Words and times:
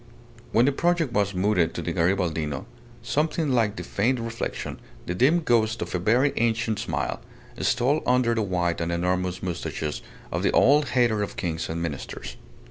When 0.51 0.65
the 0.65 0.71
project 0.71 1.13
was 1.13 1.35
mooted 1.35 1.75
to 1.75 1.81
the 1.83 1.93
Garibaldino, 1.93 2.65
something 3.03 3.51
like 3.51 3.75
the 3.75 3.83
faint 3.83 4.19
reflection, 4.19 4.79
the 5.05 5.13
dim 5.13 5.41
ghost 5.41 5.79
of 5.83 5.93
a 5.93 5.99
very 5.99 6.33
ancient 6.37 6.79
smile, 6.79 7.21
stole 7.59 8.01
under 8.07 8.33
the 8.33 8.41
white 8.41 8.81
and 8.81 8.91
enormous 8.91 9.43
moustaches 9.43 10.01
of 10.31 10.41
the 10.41 10.49
old 10.53 10.85
hater 10.97 11.21
of 11.21 11.37
kings 11.37 11.69
and 11.69 11.83
ministers. 11.83 12.37